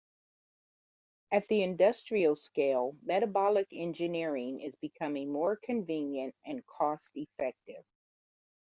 [1.31, 7.85] At the industrial scale, metabolic engineering is becoming more convenient and cost effective.